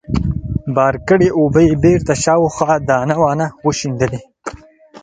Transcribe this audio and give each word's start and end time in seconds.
بار 0.75 0.95
کړې 1.07 1.27
اوبه 1.39 1.61
يې 1.67 1.73
بېرته 1.83 2.13
شاوخوا 2.23 2.73
دانه 2.89 3.15
وانه 3.23 3.47
وشيندلې. 3.65 4.19